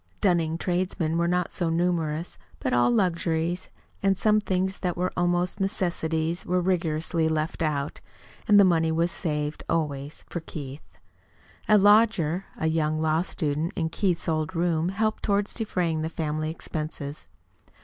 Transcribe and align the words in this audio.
Dunning 0.19 0.57
tradesmen 0.57 1.15
were 1.15 1.27
not 1.27 1.51
so 1.51 1.69
numerous. 1.69 2.39
But 2.59 2.73
all 2.73 2.89
luxuries, 2.89 3.69
and 4.01 4.17
some 4.17 4.41
things 4.41 4.79
that 4.79 4.97
were 4.97 5.13
almost 5.15 5.59
necessities, 5.59 6.43
were 6.43 6.59
rigorously 6.59 7.29
left 7.29 7.61
out. 7.61 8.01
And 8.47 8.59
the 8.59 8.63
money 8.65 8.91
was 8.91 9.11
saved 9.11 9.63
always 9.69 10.25
for 10.27 10.39
Keith. 10.39 10.97
A 11.69 11.77
lodger, 11.77 12.45
a 12.57 12.65
young 12.65 12.99
law 12.99 13.21
student, 13.21 13.73
in 13.75 13.89
Keith's 13.89 14.27
old 14.27 14.55
room 14.55 14.89
helped 14.89 15.21
toward 15.21 15.45
defraying 15.45 16.01
the 16.01 16.09
family 16.09 16.49
expenses. 16.49 17.27